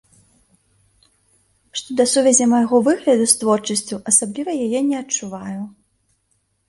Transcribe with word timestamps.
Што 1.81 1.89
да 1.99 2.05
сувязі 2.13 2.47
майго 2.53 2.75
выгляду 2.87 3.25
з 3.35 3.37
творчасцю, 3.43 4.01
асабліва 4.13 4.51
яе 4.67 4.79
не 4.89 4.97
адчуваю. 5.05 5.59